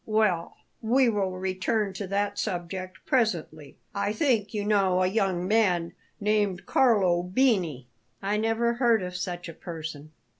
[0.07, 3.77] Well, we will return to that subject presently.
[3.93, 7.85] I think you know a young man named Carlo Bini?"
[8.19, 10.09] "I never heard of such a person."